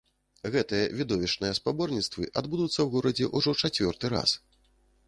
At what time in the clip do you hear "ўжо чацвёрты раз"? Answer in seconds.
3.39-4.37